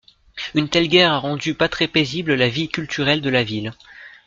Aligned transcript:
Une 0.55 0.67
telle 0.67 0.87
guerre 0.87 1.11
a 1.13 1.19
rendu 1.19 1.53
pas 1.53 1.69
très 1.69 1.87
paisible 1.87 2.33
la 2.33 2.49
vie 2.49 2.69
culturelle 2.69 3.21
de 3.21 3.29
la 3.29 3.43
ville. 3.43 3.71